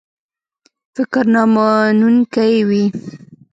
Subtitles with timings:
[0.95, 2.83] فکر نامنونکی وي.